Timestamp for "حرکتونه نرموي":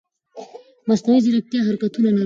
1.67-2.19